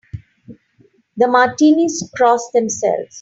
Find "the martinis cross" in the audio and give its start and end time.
1.15-2.49